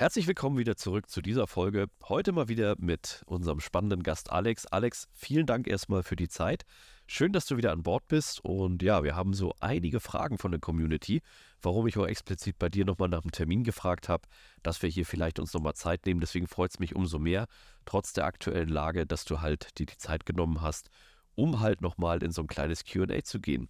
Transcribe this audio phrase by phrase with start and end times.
[0.00, 1.88] Herzlich willkommen wieder zurück zu dieser Folge.
[2.08, 4.64] Heute mal wieder mit unserem spannenden Gast Alex.
[4.64, 6.64] Alex, vielen Dank erstmal für die Zeit.
[7.06, 8.42] Schön, dass du wieder an Bord bist.
[8.42, 11.20] Und ja, wir haben so einige Fragen von der Community,
[11.60, 14.26] warum ich auch explizit bei dir nochmal nach dem Termin gefragt habe,
[14.62, 16.20] dass wir hier vielleicht uns nochmal Zeit nehmen.
[16.20, 17.44] Deswegen freut es mich umso mehr,
[17.84, 20.88] trotz der aktuellen Lage, dass du halt dir die Zeit genommen hast,
[21.34, 23.68] um halt nochmal in so ein kleines QA zu gehen.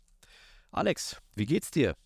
[0.70, 1.96] Alex, wie geht's dir?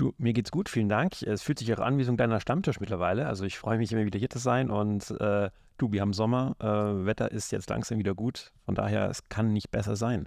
[0.00, 1.20] Du, mir geht's gut, vielen Dank.
[1.20, 3.26] Es fühlt sich auch an wie so ein kleiner Stammtisch mittlerweile.
[3.26, 6.56] Also ich freue mich immer wieder hier zu sein und äh, du, wir haben Sommer,
[6.58, 8.50] äh, Wetter ist jetzt langsam wieder gut.
[8.64, 10.26] Von daher, es kann nicht besser sein.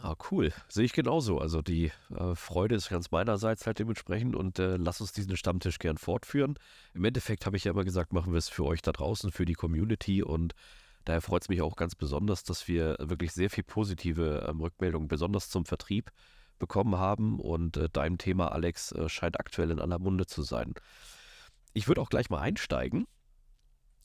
[0.00, 0.52] Ah, cool.
[0.68, 1.38] Sehe ich genauso.
[1.38, 5.78] Also die äh, Freude ist ganz meinerseits halt dementsprechend und äh, lass uns diesen Stammtisch
[5.78, 6.56] gern fortführen.
[6.92, 9.44] Im Endeffekt habe ich ja immer gesagt, machen wir es für euch da draußen, für
[9.44, 10.56] die Community und
[11.04, 15.06] daher freut es mich auch ganz besonders, dass wir wirklich sehr viel positive ähm, Rückmeldungen,
[15.06, 16.10] besonders zum Vertrieb,
[16.62, 20.74] bekommen haben und äh, dein Thema, Alex, äh, scheint aktuell in aller Munde zu sein.
[21.74, 23.08] Ich würde auch gleich mal einsteigen.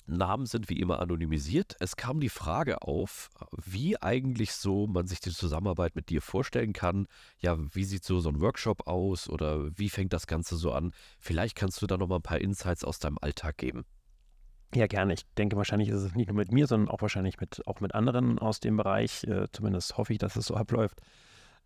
[0.08, 1.76] Namen sind wie immer anonymisiert.
[1.80, 6.74] Es kam die Frage auf, wie eigentlich so man sich die Zusammenarbeit mit dir vorstellen
[6.74, 7.08] kann.
[7.38, 10.94] Ja, wie sieht so so ein Workshop aus oder wie fängt das Ganze so an?
[11.20, 13.86] Vielleicht kannst du da noch mal ein paar Insights aus deinem Alltag geben.
[14.74, 15.14] Ja, gerne.
[15.14, 17.94] Ich denke, wahrscheinlich ist es nicht nur mit mir, sondern auch wahrscheinlich mit, auch mit
[17.94, 19.24] anderen aus dem Bereich.
[19.26, 21.02] Äh, zumindest hoffe ich, dass es so abläuft.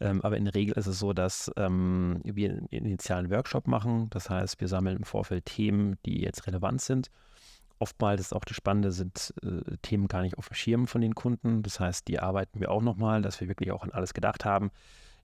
[0.02, 4.09] Ähm, aber in der Regel ist es so, dass ähm, wir einen initialen Workshop machen.
[4.09, 7.11] Das heißt, wir sammeln im Vorfeld Themen, die jetzt relevant sind.
[7.77, 11.13] Oftmals ist auch das Spannende, sind äh, Themen gar nicht auf dem Schirm von den
[11.13, 11.61] Kunden.
[11.61, 14.72] Das heißt, die arbeiten wir auch nochmal, dass wir wirklich auch an alles gedacht haben.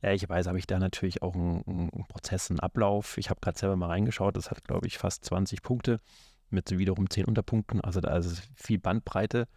[0.03, 3.17] Ehrlicherweise habe ich da natürlich auch einen, einen Prozess, einen Ablauf.
[3.17, 5.99] Ich habe gerade selber mal reingeschaut, das hat, glaube ich, fast 20 Punkte
[6.51, 7.81] mit so wiederum 10 Unterpunkten.
[7.81, 9.47] Also da ist viel Bandbreite.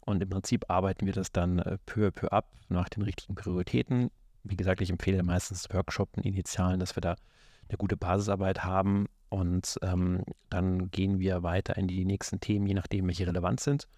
[0.00, 3.36] Und im Prinzip arbeiten wir das dann äh, peu à peu ab nach den richtigen
[3.36, 4.10] Prioritäten
[4.48, 7.16] wie gesagt, ich empfehle meistens Workshops initialen, dass wir da
[7.68, 12.74] eine gute Basisarbeit haben und ähm, dann gehen wir weiter in die nächsten Themen, je
[12.74, 13.88] nachdem, welche relevant sind.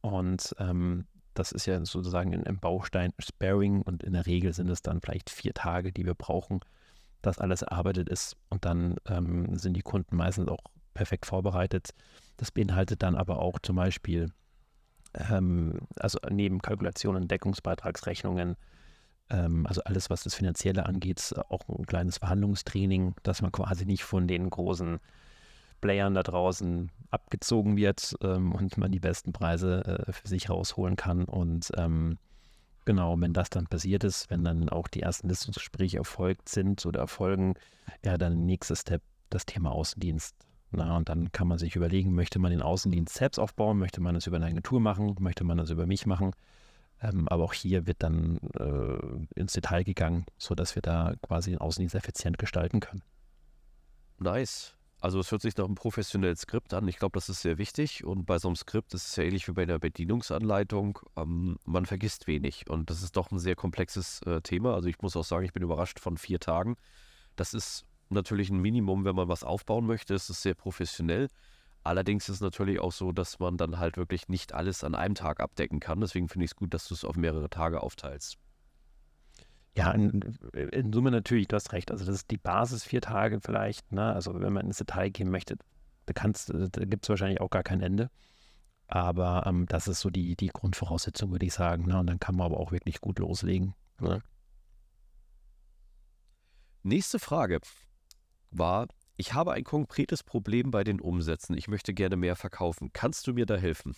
[0.00, 4.82] Und ähm, das ist ja sozusagen im Baustein Sparing und in der Regel sind es
[4.82, 6.60] dann vielleicht vier Tage, die wir brauchen,
[7.22, 10.60] dass alles erarbeitet ist und dann ähm, sind die Kunden meistens auch
[10.94, 11.90] perfekt vorbereitet.
[12.36, 14.32] Das beinhaltet dann aber auch zum Beispiel,
[15.14, 18.56] ähm, also neben Kalkulationen, Deckungsbeitragsrechnungen,
[19.30, 24.26] also alles, was das Finanzielle angeht, auch ein kleines Verhandlungstraining, dass man quasi nicht von
[24.26, 25.00] den großen
[25.80, 30.96] Playern da draußen abgezogen wird ähm, und man die besten Preise äh, für sich rausholen
[30.96, 31.24] kann.
[31.24, 32.18] Und ähm,
[32.84, 37.00] genau, wenn das dann passiert ist, wenn dann auch die ersten Listungsgespräche erfolgt sind oder
[37.00, 37.54] erfolgen,
[38.04, 40.34] ja, dann nächster Step das Thema Außendienst.
[40.70, 44.16] Na, und dann kann man sich überlegen, möchte man den Außendienst selbst aufbauen, möchte man
[44.16, 46.32] es über eine Agentur machen, möchte man es über mich machen.
[47.00, 51.60] Ähm, aber auch hier wird dann äh, ins Detail gegangen, sodass wir da quasi den
[51.60, 53.02] Außendienst effizient gestalten können.
[54.18, 54.74] Nice.
[55.00, 56.88] Also es hört sich nach einem professionellen Skript an.
[56.88, 58.04] Ich glaube, das ist sehr wichtig.
[58.04, 60.98] Und bei so einem Skript ist es ja ähnlich wie bei einer Bedienungsanleitung.
[61.16, 62.68] Ähm, man vergisst wenig.
[62.68, 64.74] Und das ist doch ein sehr komplexes äh, Thema.
[64.74, 66.76] Also ich muss auch sagen, ich bin überrascht von vier Tagen.
[67.36, 70.14] Das ist natürlich ein Minimum, wenn man was aufbauen möchte.
[70.14, 71.28] Es ist sehr professionell.
[71.84, 75.14] Allerdings ist es natürlich auch so, dass man dann halt wirklich nicht alles an einem
[75.14, 76.00] Tag abdecken kann.
[76.00, 78.36] Deswegen finde ich es gut, dass du es auf mehrere Tage aufteilst.
[79.76, 80.20] Ja, in,
[80.52, 81.90] in, Summe natürlich, du hast recht.
[81.90, 83.92] Also das ist die Basis vier Tage vielleicht.
[83.92, 84.12] Ne?
[84.12, 85.56] Also wenn man ins Detail gehen möchte,
[86.06, 88.10] da, da gibt es wahrscheinlich auch gar kein Ende.
[88.88, 91.86] Aber ähm, das ist so die, die Grundvoraussetzung, würde ich sagen.
[91.86, 91.98] Ne?
[91.98, 93.74] Und dann kann man aber auch wirklich gut loslegen.
[94.00, 94.22] Ne?
[96.82, 97.60] Nächste Frage
[98.50, 101.58] war, ich habe ein konkretes Problem bei den Umsätzen.
[101.58, 102.90] Ich möchte gerne mehr verkaufen.
[102.92, 103.96] Kannst du mir da helfen?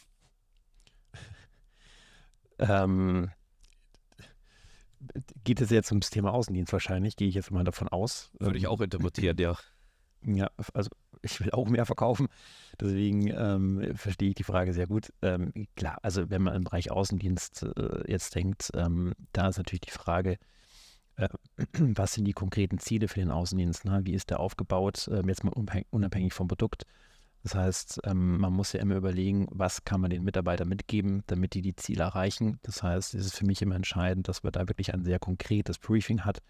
[2.58, 3.30] ähm,
[5.44, 8.30] geht es jetzt ums Thema Außendienst wahrscheinlich, gehe ich jetzt mal davon aus.
[8.38, 9.56] Würde ich ähm, auch interpretieren, ja.
[10.22, 10.90] Ja, also
[11.22, 12.26] ich will auch mehr verkaufen.
[12.78, 15.14] Deswegen ähm, verstehe ich die Frage sehr gut.
[15.22, 19.80] Ähm, klar, also wenn man im Bereich Außendienst äh, jetzt denkt, ähm, da ist natürlich
[19.80, 20.36] die Frage,
[21.78, 23.84] was sind die konkreten Ziele für den Außendienst?
[23.84, 24.00] Ne?
[24.04, 25.08] Wie ist der aufgebaut?
[25.12, 25.52] Ähm, jetzt mal
[25.90, 26.84] unabhängig vom Produkt.
[27.42, 31.54] Das heißt, ähm, man muss ja immer überlegen, was kann man den Mitarbeitern mitgeben, damit
[31.54, 32.58] die die Ziele erreichen.
[32.62, 35.78] Das heißt, es ist für mich immer entscheidend, dass man da wirklich ein sehr konkretes
[35.78, 36.42] Briefing hat.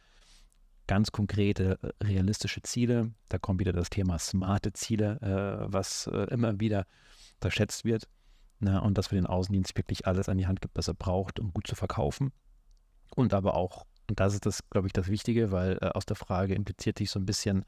[0.88, 3.12] Ganz konkrete, äh, realistische Ziele.
[3.28, 6.86] Da kommt wieder das Thema smarte Ziele, äh, was immer wieder
[7.36, 8.08] unterschätzt wird.
[8.58, 8.80] Ne?
[8.80, 11.52] Und dass wir den Außendienst wirklich alles an die Hand gibt, was er braucht, um
[11.52, 12.32] gut zu verkaufen.
[13.14, 16.16] Und aber auch, und das ist das, glaube ich, das Wichtige, weil äh, aus der
[16.16, 17.64] Frage impliziert sich so ein bisschen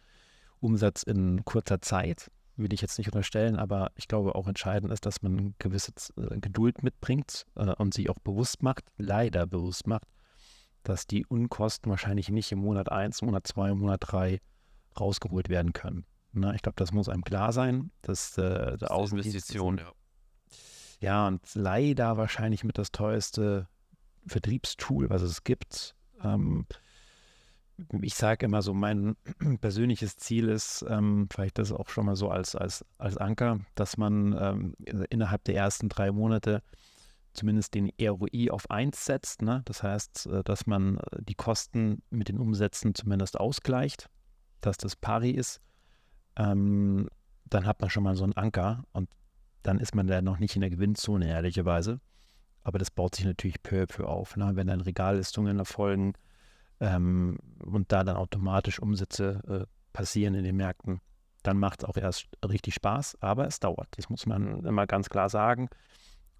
[0.60, 5.06] Umsatz in kurzer Zeit will ich jetzt nicht unterstellen, aber ich glaube auch entscheidend ist,
[5.06, 10.06] dass man gewisse äh, Geduld mitbringt äh, und sich auch bewusst macht, leider bewusst macht,
[10.82, 14.40] dass die Unkosten wahrscheinlich nicht im Monat 1, Monat 2, Monat 3
[14.98, 16.04] rausgeholt werden können.
[16.32, 19.92] Na, ne, ich glaube, das muss einem klar sein, dass äh, der Außeninvestition, ja.
[21.00, 23.66] Ja, und leider wahrscheinlich mit das teuerste
[24.26, 25.96] Vertriebstool, was es gibt.
[26.24, 26.66] Ähm,
[28.02, 29.16] ich sage immer so, mein
[29.60, 33.96] persönliches Ziel ist, ähm, vielleicht das auch schon mal so als, als, als Anker, dass
[33.96, 34.74] man ähm,
[35.10, 36.62] innerhalb der ersten drei Monate
[37.32, 39.42] zumindest den ROI auf 1 setzt.
[39.42, 39.62] Ne?
[39.64, 44.08] Das heißt, äh, dass man äh, die Kosten mit den Umsätzen zumindest ausgleicht,
[44.60, 45.60] dass das pari ist.
[46.36, 47.08] Ähm,
[47.46, 49.08] dann hat man schon mal so einen Anker und
[49.62, 52.00] dann ist man da noch nicht in der Gewinnzone, ehrlicherweise.
[52.64, 54.36] Aber das baut sich natürlich peu à peu auf.
[54.36, 54.52] Ne?
[54.54, 56.14] Wenn dann Regallistungen erfolgen,
[56.82, 61.00] ähm, und da dann automatisch Umsätze äh, passieren in den Märkten,
[61.44, 63.88] dann macht es auch erst richtig Spaß, aber es dauert.
[63.92, 65.68] Das muss man immer ganz klar sagen.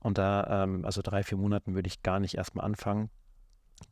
[0.01, 3.09] Und da, ähm, also drei, vier Monaten würde ich gar nicht erstmal anfangen,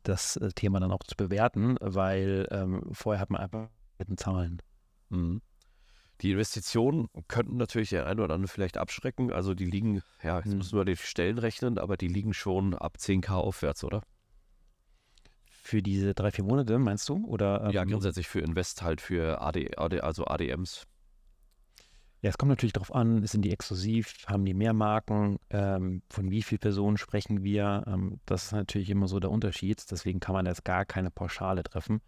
[0.03, 4.17] das äh, Thema dann auch zu bewerten, weil ähm, vorher hat man einfach mit den
[4.17, 4.61] Zahlen.
[5.09, 5.41] Mhm.
[6.21, 9.31] Die Investitionen könnten natürlich der eine oder andere vielleicht abschrecken.
[9.31, 10.57] Also die liegen, ja, jetzt mhm.
[10.57, 14.03] müssen wir die Stellen rechnen, aber die liegen schon ab 10k aufwärts, oder?
[15.49, 17.25] Für diese drei, vier Monate, meinst du?
[17.25, 20.85] Oder, ähm, ja, grundsätzlich für Invest halt, für AD, AD, also ADMs.
[22.21, 26.29] Ja, es kommt natürlich darauf an, sind die exklusiv, haben die mehr Marken, ähm, von
[26.29, 27.83] wie vielen Personen sprechen wir.
[27.87, 29.83] Ähm, das ist natürlich immer so der Unterschied.
[29.89, 32.01] Deswegen kann man jetzt gar keine Pauschale treffen.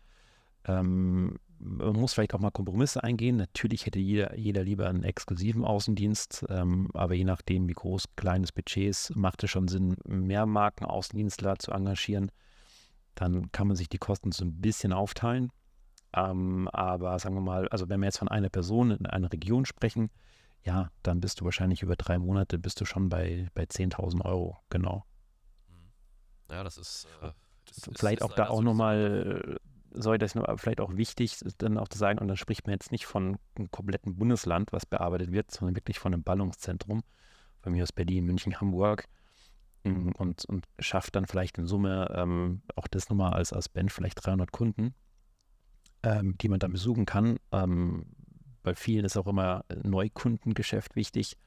[0.65, 3.37] Ähm, man muss vielleicht auch mal Kompromisse eingehen.
[3.37, 8.51] Natürlich hätte jeder, jeder lieber einen exklusiven Außendienst, ähm, aber je nachdem, wie groß, kleines
[8.51, 12.31] Budget ist, macht es schon Sinn, mehr Marken-Außendienstler zu engagieren
[13.15, 15.51] dann kann man sich die Kosten so ein bisschen aufteilen.
[16.15, 19.65] Ähm, aber sagen wir mal, also wenn wir jetzt von einer Person in einer Region
[19.65, 20.09] sprechen,
[20.63, 24.57] ja, dann bist du wahrscheinlich über drei Monate bist du schon bei, bei 10.000 Euro,
[24.69, 25.05] genau.
[26.49, 27.07] Ja, das ist.
[27.21, 27.31] Äh,
[27.65, 29.57] das vielleicht ist, auch da auch nochmal,
[29.93, 32.91] soll das nur, vielleicht auch wichtig, dann auch zu sagen, und dann spricht man jetzt
[32.91, 37.03] nicht von einem kompletten Bundesland, was bearbeitet wird, sondern wirklich von einem Ballungszentrum,
[37.61, 39.07] bei mir aus Berlin, München, Hamburg
[39.83, 40.13] Mhm.
[40.17, 44.25] und, und schafft dann vielleicht in Summe ähm, auch das nochmal als, als Band vielleicht
[44.25, 44.95] 300 Kunden,
[46.03, 47.37] ähm, die man dann besuchen kann.
[47.51, 48.05] Ähm,
[48.63, 51.37] bei vielen ist auch immer Neukundengeschäft wichtig,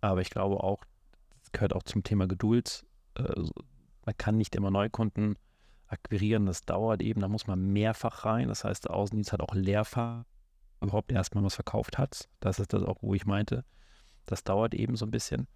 [0.00, 0.84] aber ich glaube auch,
[1.40, 2.86] das gehört auch zum Thema Geduld.
[3.14, 3.42] Äh,
[4.06, 5.36] man kann nicht immer Neukunden
[5.88, 8.48] akquirieren, das dauert eben, da muss man mehrfach rein.
[8.48, 10.26] Das heißt, der Außendienst hat auch Leerfahrt,
[10.80, 12.28] überhaupt erstmal was verkauft hat.
[12.40, 13.64] Das ist das auch, wo ich meinte.
[14.26, 15.48] Das dauert eben so ein bisschen.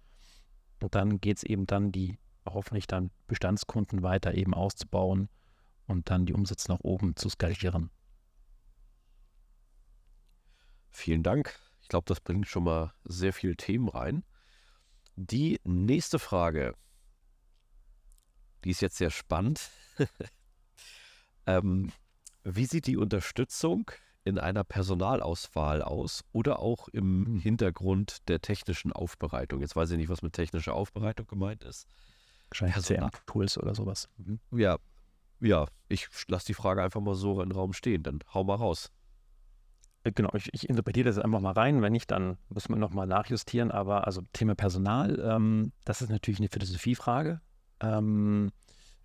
[0.81, 5.29] Und dann geht es eben dann, die hoffentlich dann Bestandskunden weiter eben auszubauen
[5.87, 7.89] und dann die Umsätze nach oben zu skalieren.
[10.89, 11.57] Vielen Dank.
[11.81, 14.23] Ich glaube, das bringt schon mal sehr viele Themen rein.
[15.15, 16.75] Die nächste Frage,
[18.63, 19.69] die ist jetzt sehr spannend.
[21.47, 21.91] ähm,
[22.43, 23.91] wie sieht die Unterstützung
[24.25, 27.39] in einer Personalauswahl aus oder auch im hm.
[27.39, 29.61] Hintergrund der technischen Aufbereitung.
[29.61, 31.87] Jetzt weiß ich nicht, was mit technischer Aufbereitung gemeint ist.
[32.49, 34.07] Wahrscheinlich CRM-Tools oder sowas.
[34.17, 34.39] Mhm.
[34.51, 34.77] Ja,
[35.39, 38.55] ja, ich lasse die Frage einfach mal so in den Raum stehen, dann hau mal
[38.55, 38.91] raus.
[40.03, 41.81] Äh, genau, ich, ich interpretiere das einfach mal rein.
[41.81, 43.71] Wenn nicht, dann müssen wir nochmal nachjustieren.
[43.71, 47.41] Aber also Thema Personal, ähm, das ist natürlich eine Philosophiefrage.
[47.83, 48.51] Ähm,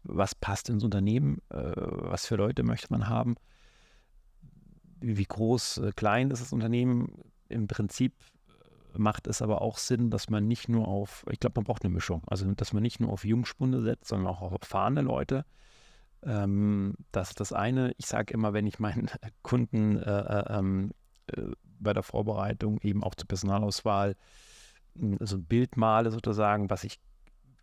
[0.05, 1.39] was passt ins Unternehmen?
[1.51, 3.37] Äh, was für Leute möchte man haben?
[5.01, 7.13] wie groß, äh, klein ist das Unternehmen.
[7.49, 8.15] Im Prinzip
[8.95, 11.85] äh, macht es aber auch Sinn, dass man nicht nur auf, ich glaube, man braucht
[11.85, 15.45] eine Mischung, also dass man nicht nur auf Jungspunde setzt, sondern auch auf erfahrene Leute.
[16.23, 17.93] Ähm, das ist das eine.
[17.99, 19.09] Ich sage immer, wenn ich meinen
[19.43, 20.93] Kunden äh, äh, ähm,
[21.29, 21.43] äh,
[21.81, 24.17] bei der Vorbereitung eben auch zur Personalauswahl
[24.99, 26.99] hm, so ein Bild male sozusagen, was ich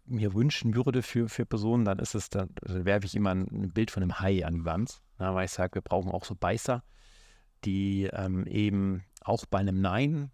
[0.06, 3.72] mir wünschen würde für, für Personen, dann ist es, dann also werfe ich immer ein,
[3.74, 6.36] Bild von einem Hai an die Wand, na, weil ich sage, wir brauchen auch so
[6.36, 6.84] Beißer,
[7.64, 10.32] die ähm, eben auch bei einem Nein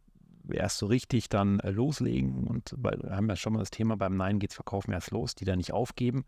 [0.49, 2.47] erst so richtig dann äh, loslegen.
[2.47, 5.35] Und wir haben ja schon mal das Thema, beim Nein geht es Verkaufen erst los,
[5.35, 6.25] die da nicht aufgeben.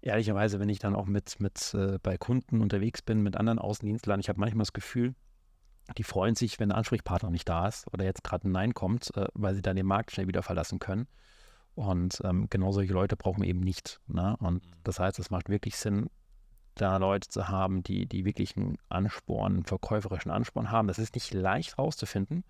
[0.00, 4.20] Ehrlicherweise, wenn ich dann auch mit, mit äh, bei Kunden unterwegs bin, mit anderen Außendienstlern,
[4.20, 5.14] ich habe manchmal das Gefühl,
[5.98, 9.14] die freuen sich, wenn der Ansprechpartner nicht da ist oder jetzt gerade ein Nein kommt,
[9.16, 11.06] äh, weil sie dann den Markt schnell wieder verlassen können.
[11.74, 14.00] Und ähm, genau solche Leute brauchen wir eben nicht.
[14.06, 14.36] Ne?
[14.38, 14.72] Und mhm.
[14.84, 16.08] das heißt, es macht wirklich Sinn,
[16.74, 20.88] da Leute zu haben, die, die wirklich einen Ansporn, einen verkäuferischen Ansporn haben.
[20.88, 22.44] Das ist nicht leicht rauszufinden.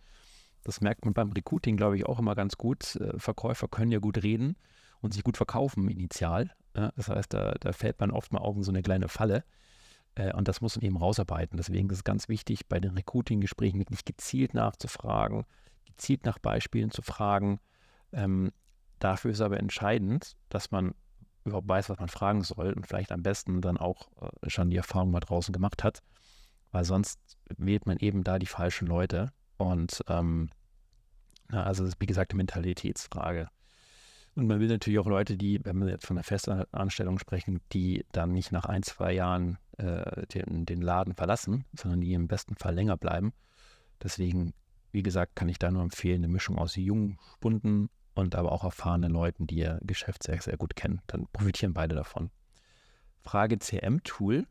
[0.62, 2.96] Das merkt man beim Recruiting, glaube ich, auch immer ganz gut.
[2.96, 4.56] Äh, Verkäufer können ja gut reden
[5.00, 6.50] und sich gut verkaufen initial.
[6.74, 9.44] Ja, das heißt, da, da, fällt man oft mal auf in so eine kleine Falle.
[10.14, 11.58] Äh, und das muss man eben rausarbeiten.
[11.58, 15.44] Deswegen ist es ganz wichtig, bei den Recruiting-Gesprächen wirklich gezielt nachzufragen,
[15.84, 17.60] gezielt nach Beispielen zu fragen.
[19.04, 20.94] Dafür ist aber entscheidend, dass man
[21.44, 24.78] überhaupt weiß, was man fragen soll und vielleicht am besten dann auch äh, schon die
[24.78, 26.02] Erfahrung mal draußen gemacht hat,
[26.72, 27.20] weil sonst
[27.58, 30.48] wählt man eben da die falschen Leute und ähm,
[31.50, 33.50] na, also das ist wie gesagt eine Mentalitätsfrage.
[34.36, 38.06] Und man will natürlich auch Leute, die, wenn wir jetzt von der Festanstellung sprechen, die
[38.12, 42.54] dann nicht nach ein, zwei Jahren äh, den, den Laden verlassen, sondern die im besten
[42.54, 43.34] Fall länger bleiben.
[44.02, 44.54] Deswegen,
[44.92, 48.64] wie gesagt, kann ich da nur empfehlen, eine Mischung aus jungen, bunten und aber auch
[48.64, 51.00] erfahrenen Leuten, die ihr Geschäft sehr, sehr gut kennen.
[51.06, 52.30] Dann profitieren beide davon.
[53.20, 54.46] Frage CM-Tool.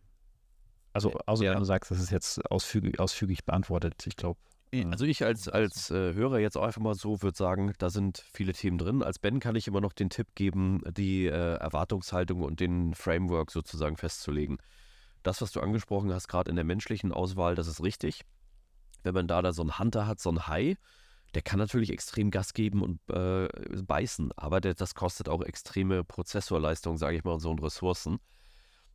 [0.91, 1.55] Also, außer ja.
[1.55, 4.05] du sagst, das ist jetzt ausfügig, ausführlich beantwortet.
[4.05, 4.39] Ich glaube.
[4.72, 7.89] Äh, also ich als, als äh, Hörer jetzt auch einfach mal so würde sagen, da
[7.89, 9.01] sind viele Themen drin.
[9.01, 13.51] Als Ben kann ich immer noch den Tipp geben, die äh, Erwartungshaltung und den Framework
[13.51, 14.58] sozusagen festzulegen.
[15.24, 18.22] Das, was du angesprochen hast, gerade in der menschlichen Auswahl, das ist richtig.
[19.03, 20.77] Wenn man da, da so einen Hunter hat, so einen Hai,
[21.33, 23.47] der kann natürlich extrem Gas geben und äh,
[23.83, 28.19] beißen, aber der, das kostet auch extreme Prozessorleistung, sage ich mal, und so und Ressourcen.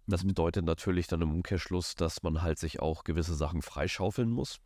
[0.07, 4.59] Das bedeutet natürlich dann im Umkehrschluss, dass man halt sich auch gewisse Sachen freischaufeln muss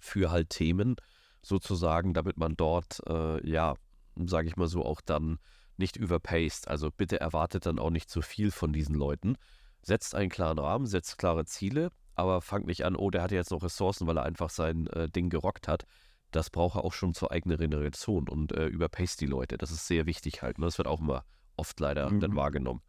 [0.00, 0.96] für halt Themen
[1.42, 3.74] sozusagen, damit man dort, äh, ja,
[4.16, 5.38] sage ich mal so, auch dann
[5.76, 6.66] nicht überpaced.
[6.66, 9.36] Also bitte erwartet dann auch nicht zu viel von diesen Leuten.
[9.82, 13.50] Setzt einen klaren Rahmen, setzt klare Ziele, aber fangt nicht an, oh, der hat jetzt
[13.50, 15.84] noch Ressourcen, weil er einfach sein äh, Ding gerockt hat
[16.30, 19.58] das braucht er auch schon zur eigenen Generation und äh, überpace die Leute.
[19.58, 20.58] Das ist sehr wichtig halt.
[20.58, 20.66] Ne?
[20.66, 21.24] Das wird auch immer
[21.56, 22.20] oft leider mhm.
[22.20, 22.82] dann wahrgenommen.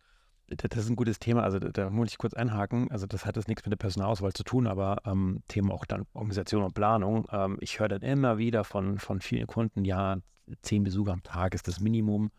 [0.47, 1.43] Das ist ein gutes Thema.
[1.43, 2.91] Also da muss ich kurz einhaken.
[2.91, 6.05] Also das hat jetzt nichts mit der Personalauswahl zu tun, aber ähm, Thema auch dann
[6.13, 7.25] Organisation und Planung.
[7.31, 10.17] Ähm, ich höre dann immer wieder von, von vielen Kunden, ja,
[10.61, 12.31] zehn Besucher am Tag ist das Minimum.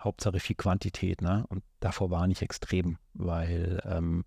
[0.00, 1.22] Hauptsache viel Quantität.
[1.22, 1.44] Ne?
[1.48, 4.24] Und davor warne ich extrem, weil ähm,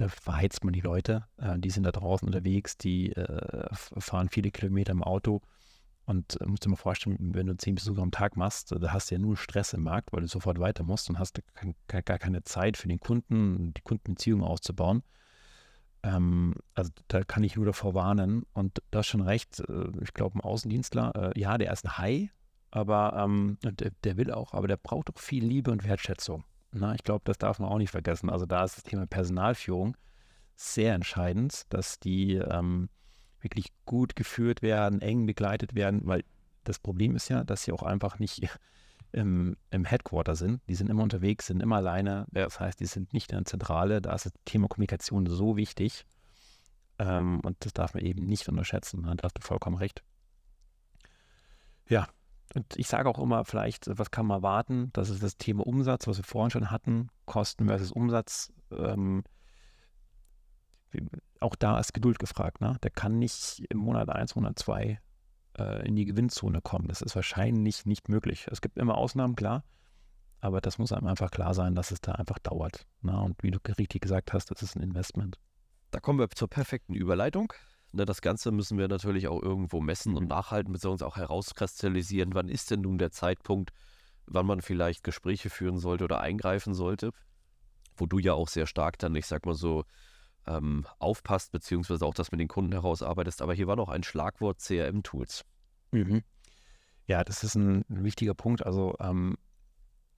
[0.00, 1.24] da verheizt man die Leute.
[1.36, 5.42] Äh, die sind da draußen unterwegs, die äh, fahren viele Kilometer im Auto.
[6.06, 9.10] Und äh, musst dir mal vorstellen, wenn du zehn Besucher am Tag machst, da hast
[9.10, 11.40] du ja nur Stress im Markt, weil du sofort weiter musst und hast
[11.86, 15.02] gar, gar keine Zeit für den Kunden, die Kundenbeziehung auszubauen.
[16.02, 18.44] Ähm, also da kann ich nur davor warnen.
[18.54, 22.30] Und hast schon recht, äh, ich glaube, ein Außendienstler, äh, ja, der ist ein Hai,
[22.70, 26.44] aber ähm, der, der, will auch, aber der braucht auch viel Liebe und Wertschätzung.
[26.72, 28.30] Na, ich glaube, das darf man auch nicht vergessen.
[28.30, 29.96] Also da ist das Thema Personalführung
[30.54, 32.88] sehr entscheidend, dass die ähm,
[33.40, 36.22] wirklich gut geführt werden, eng begleitet werden, weil
[36.64, 38.46] das Problem ist ja, dass sie auch einfach nicht
[39.12, 40.60] im, im Headquarter sind.
[40.68, 42.26] Die sind immer unterwegs, sind immer alleine.
[42.30, 44.00] Das heißt, die sind nicht in der Zentrale.
[44.00, 46.04] Da ist das Thema Kommunikation so wichtig.
[46.98, 49.02] Ähm, und das darf man eben nicht unterschätzen.
[49.02, 50.04] Da hast du vollkommen recht.
[51.88, 52.06] Ja,
[52.54, 54.90] und ich sage auch immer, vielleicht, was kann man warten?
[54.92, 58.52] Das ist das Thema Umsatz, was wir vorhin schon hatten, Kosten versus Umsatz.
[58.72, 59.22] Ähm,
[61.38, 62.60] auch da ist Geduld gefragt.
[62.60, 62.76] Ne?
[62.82, 64.98] Der kann nicht im Monat 1, Monat 2
[65.58, 66.88] äh, in die Gewinnzone kommen.
[66.88, 68.48] Das ist wahrscheinlich nicht möglich.
[68.50, 69.64] Es gibt immer Ausnahmen, klar.
[70.40, 72.86] Aber das muss einem einfach klar sein, dass es da einfach dauert.
[73.02, 73.18] Ne?
[73.20, 75.38] Und wie du richtig gesagt hast, das ist ein Investment.
[75.90, 77.52] Da kommen wir zur perfekten Überleitung.
[77.92, 80.28] Ne, das Ganze müssen wir natürlich auch irgendwo messen und mhm.
[80.28, 83.72] nachhalten, beziehungsweise auch herauskristallisieren, wann ist denn nun der Zeitpunkt,
[84.26, 87.10] wann man vielleicht Gespräche führen sollte oder eingreifen sollte,
[87.96, 89.84] wo du ja auch sehr stark dann, ich sag mal so,
[90.46, 93.42] ähm, aufpasst, beziehungsweise auch das mit den Kunden herausarbeitest.
[93.42, 95.44] Aber hier war noch ein Schlagwort CRM-Tools.
[95.90, 96.22] Mhm.
[97.06, 98.64] Ja, das ist ein, ein wichtiger Punkt.
[98.64, 99.36] Also ähm,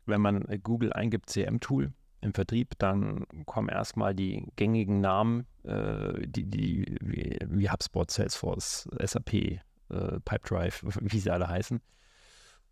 [0.04, 6.44] wenn man Google eingibt CRM-Tool, im Vertrieb, dann kommen erstmal die gängigen Namen, äh, die,
[6.44, 9.60] die wie, wie, HubSpot, Salesforce, SAP, äh,
[10.24, 11.80] Pipedrive, wie sie alle heißen.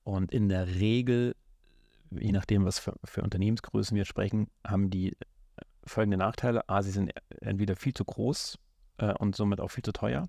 [0.04, 1.35] Und in der Regel,
[2.11, 5.16] je nachdem, was für, für Unternehmensgrößen wir sprechen, haben die
[5.85, 6.69] folgende Nachteile.
[6.69, 8.59] A, sie sind entweder viel zu groß
[8.99, 10.28] äh, und somit auch viel zu teuer.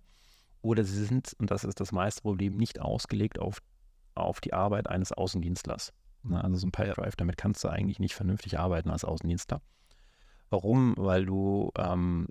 [0.62, 3.62] Oder sie sind, und das ist das meiste Problem, nicht ausgelegt auf,
[4.16, 5.94] auf die Arbeit eines Außendienstlers.
[6.24, 6.44] Ne?
[6.44, 9.62] Also so ein Pipedrive, damit kannst du eigentlich nicht vernünftig arbeiten als Außendienstler.
[10.50, 10.96] Warum?
[10.98, 12.28] Weil du ähm,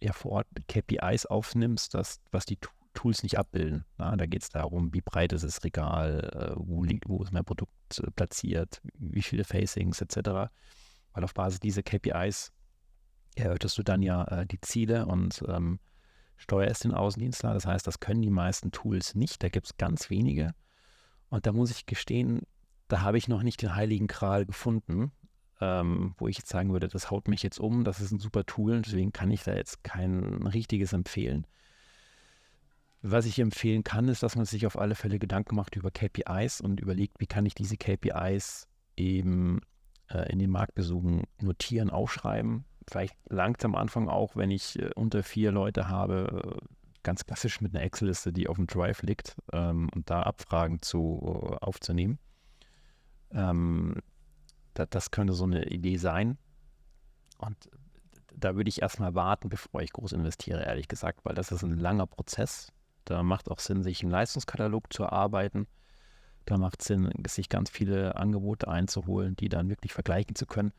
[0.00, 2.58] ja vor Ort KPIs aufnimmst, das, was die
[2.94, 3.84] Tools nicht abbilden.
[3.98, 7.32] Na, da geht es darum, wie breit ist das Regal, äh, wo, liegt, wo ist
[7.32, 10.50] mein Produkt äh, platziert, wie viele Facings etc.
[11.12, 12.52] Weil auf Basis dieser KPIs
[13.34, 15.80] erörterst du dann ja äh, die Ziele und ähm,
[16.36, 17.52] steuerst den Außendienstler.
[17.52, 19.42] Das heißt, das können die meisten Tools nicht.
[19.42, 20.54] Da gibt es ganz wenige.
[21.28, 22.42] Und da muss ich gestehen,
[22.94, 25.10] da habe ich noch nicht den heiligen Kral gefunden,
[25.60, 28.46] ähm, wo ich jetzt sagen würde, das haut mich jetzt um, das ist ein super
[28.46, 31.44] Tool, deswegen kann ich da jetzt kein richtiges empfehlen.
[33.02, 36.60] Was ich empfehlen kann, ist, dass man sich auf alle Fälle Gedanken macht über KPIs
[36.60, 39.60] und überlegt, wie kann ich diese KPIs eben
[40.08, 42.64] äh, in den Marktbesuchen notieren, aufschreiben.
[42.88, 46.66] Vielleicht langt am Anfang auch, wenn ich äh, unter vier Leute habe, äh,
[47.02, 51.50] ganz klassisch mit einer Excel-Liste, die auf dem Drive liegt ähm, und da Abfragen zu
[51.50, 52.20] äh, aufzunehmen.
[53.34, 53.96] Ähm,
[54.74, 56.38] da, das könnte so eine Idee sein.
[57.38, 57.56] Und
[58.34, 61.78] da würde ich erstmal warten, bevor ich groß investiere, ehrlich gesagt, weil das ist ein
[61.78, 62.72] langer Prozess.
[63.04, 65.66] Da macht auch Sinn, sich einen Leistungskatalog zu erarbeiten.
[66.46, 70.72] Da macht es Sinn, sich ganz viele Angebote einzuholen, die dann wirklich vergleichen zu können.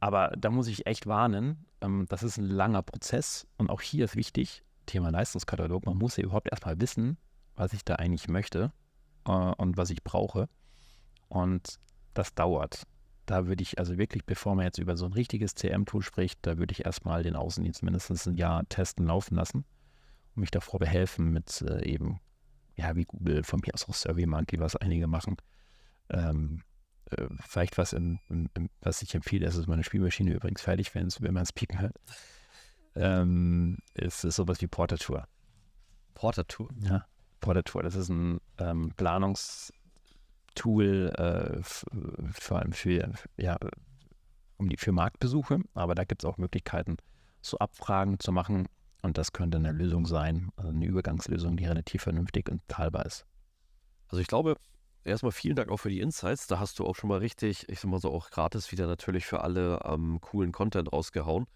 [0.00, 4.04] Aber da muss ich echt warnen, ähm, das ist ein langer Prozess und auch hier
[4.04, 7.16] ist wichtig, Thema Leistungskatalog, man muss ja überhaupt erstmal wissen,
[7.56, 8.72] was ich da eigentlich möchte
[9.26, 10.48] äh, und was ich brauche.
[11.34, 11.80] Und
[12.14, 12.84] das dauert.
[13.26, 16.58] Da würde ich also wirklich, bevor man jetzt über so ein richtiges CM-Tool spricht, da
[16.58, 19.64] würde ich erstmal den Außendienst mindestens ein Jahr testen laufen lassen
[20.34, 22.20] und mich davor behelfen mit äh, eben,
[22.76, 25.36] ja, wie Google, von mir aus auch SurveyMonkey, was einige machen.
[26.08, 26.62] Ähm,
[27.10, 30.94] äh, vielleicht was, in, in, in, was ich empfehle, ist, ist meine Spielmaschine übrigens fertig,
[30.94, 31.96] wenn man es pieken hört.
[32.94, 34.68] Ähm, ist, ist sowas wie.
[34.68, 35.26] Porter Tour?
[36.78, 37.06] Ja,
[37.40, 37.82] Porter Tour.
[37.82, 39.72] Das ist ein ähm, Planungs-
[40.54, 43.56] Tool äh, vor allem für, ja,
[44.56, 46.96] um die, für Marktbesuche, aber da gibt es auch Möglichkeiten,
[47.40, 48.68] so Abfragen zu machen
[49.02, 53.26] und das könnte eine Lösung sein, also eine Übergangslösung, die relativ vernünftig und teilbar ist.
[54.08, 54.56] Also ich glaube,
[55.04, 56.46] erstmal vielen Dank auch für die Insights.
[56.46, 59.26] Da hast du auch schon mal richtig, ich sag mal so auch gratis wieder natürlich
[59.26, 61.46] für alle ähm, coolen Content rausgehauen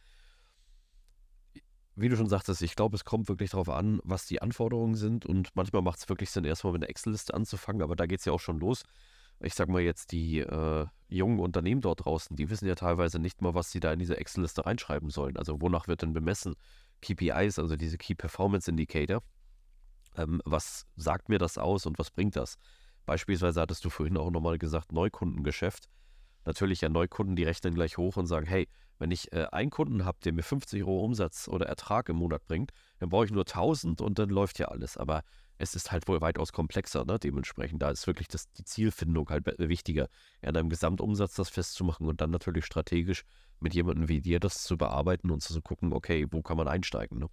[2.01, 5.27] wie du schon sagtest, ich glaube, es kommt wirklich darauf an, was die Anforderungen sind
[5.27, 8.25] und manchmal macht es wirklich Sinn, erstmal mit einer Excel-Liste anzufangen, aber da geht es
[8.25, 8.85] ja auch schon los.
[9.41, 13.41] Ich sag mal jetzt, die äh, jungen Unternehmen dort draußen, die wissen ja teilweise nicht
[13.41, 15.37] mal, was sie da in diese Excel-Liste reinschreiben sollen.
[15.37, 16.55] Also wonach wird denn bemessen?
[17.03, 19.23] KPIs, also diese Key Performance Indicator.
[20.17, 22.59] Ähm, was sagt mir das aus und was bringt das?
[23.07, 25.89] Beispielsweise hattest du vorhin auch nochmal gesagt, Neukundengeschäft.
[26.45, 30.05] Natürlich ja Neukunden, die rechnen gleich hoch und sagen, hey, wenn ich äh, einen Kunden
[30.05, 33.47] habe, der mir 50 Euro Umsatz oder Ertrag im Monat bringt, dann brauche ich nur
[33.47, 34.97] 1000 und dann läuft ja alles.
[34.97, 35.23] Aber
[35.59, 37.19] es ist halt wohl weitaus komplexer, ne?
[37.19, 37.83] dementsprechend.
[37.83, 40.09] Da ist wirklich das, die Zielfindung halt wichtiger,
[40.41, 43.25] in einem Gesamtumsatz das festzumachen und dann natürlich strategisch
[43.61, 47.19] mit jemandem wie dir das zu bearbeiten und zu gucken, okay, wo kann man einsteigen.
[47.19, 47.29] Ne?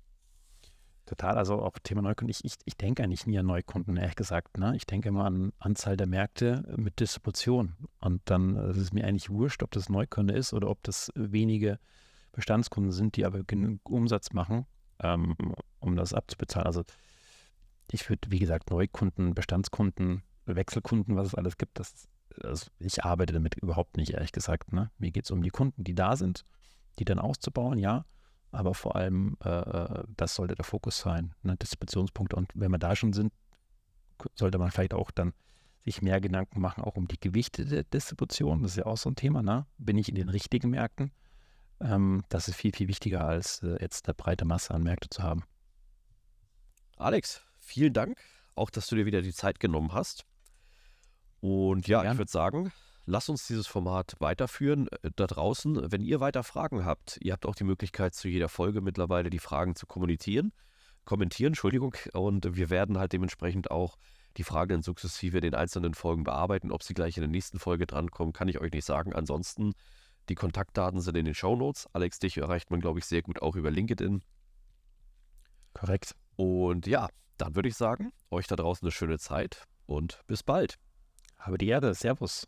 [1.06, 2.32] Total, also auch Thema Neukunden.
[2.32, 4.58] Ich, ich, ich denke eigentlich nie an Neukunden, ehrlich gesagt.
[4.58, 4.76] Ne?
[4.76, 7.76] Ich denke immer an Anzahl der Märkte mit Distribution.
[8.00, 11.80] Und dann ist es mir eigentlich wurscht, ob das Neukunde ist oder ob das wenige
[12.32, 14.66] Bestandskunden sind, die aber genug Umsatz machen,
[15.00, 15.36] ähm,
[15.80, 16.66] um das abzubezahlen.
[16.66, 16.84] Also
[17.92, 22.08] ich würde, wie gesagt, Neukunden, Bestandskunden, Wechselkunden, was es alles gibt, das,
[22.44, 24.74] also ich arbeite damit überhaupt nicht, ehrlich gesagt.
[24.74, 24.90] Ne?
[24.98, 26.46] Mir geht es um die Kunden, die da sind,
[26.98, 28.06] die dann auszubauen, ja
[28.56, 31.56] aber vor allem, äh, äh, das sollte der Fokus sein, ne?
[31.58, 32.36] Distributionspunkte.
[32.36, 33.34] Und wenn wir da schon sind,
[34.36, 35.34] sollte man vielleicht auch dann
[35.84, 38.64] sich mehr Gedanken machen, auch um die Gewichte der Distribution.
[38.64, 39.68] Das ist ja auch so ein Thema, ne?
[39.78, 41.12] Bin ich in den richtigen Märkten?
[41.80, 45.22] Ähm, das ist viel, viel wichtiger, als äh, jetzt eine breite Masse an Märkte zu
[45.22, 45.44] haben.
[46.98, 48.18] Alex, vielen Dank,
[48.56, 50.26] auch dass du dir wieder die Zeit genommen hast.
[51.42, 52.14] Und ja, Gern.
[52.14, 52.72] ich würde sagen,
[53.08, 55.92] Lass uns dieses Format weiterführen äh, da draußen.
[55.92, 59.40] Wenn ihr weiter Fragen habt, ihr habt auch die Möglichkeit, zu jeder Folge mittlerweile die
[59.40, 60.52] Fragen zu kommunizieren.
[61.06, 61.96] Kommentieren, Entschuldigung.
[62.14, 63.98] Und wir werden halt dementsprechend auch
[64.38, 66.72] die Fragen dann sukzessive in den einzelnen Folgen bearbeiten.
[66.72, 69.14] Ob sie gleich in der nächsten Folge drankommen, kann ich euch nicht sagen.
[69.14, 69.74] Ansonsten,
[70.28, 71.88] die Kontaktdaten sind in den Show Notes.
[71.94, 74.24] Alex, dich erreicht man, glaube ich, sehr gut auch über LinkedIn.
[75.74, 76.16] Korrekt.
[76.38, 80.80] Und ja, dann würde ich sagen, euch da draußen eine schöne Zeit und bis bald.
[81.38, 81.94] Habe die Erde.
[81.94, 82.48] Servus.